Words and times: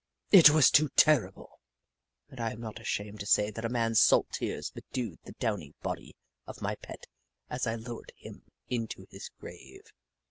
It 0.31 0.49
was 0.49 0.71
too 0.71 0.89
terrible, 0.95 1.59
and 2.27 2.39
I 2.39 2.51
am 2.53 2.59
not 2.59 2.79
ashamed 2.81 3.19
to 3.19 3.27
say 3.27 3.51
that 3.51 3.63
a 3.65 3.69
man's 3.69 4.01
salt 4.01 4.31
tears 4.31 4.71
bedewed 4.71 5.19
the 5.25 5.33
downy 5.33 5.75
body 5.83 6.15
of 6.47 6.59
my 6.59 6.73
pet 6.73 7.05
as 7.51 7.67
I 7.67 7.75
lowered 7.75 8.11
him 8.17 8.41
into 8.67 9.05
his 9.11 9.29
grave. 9.39 9.93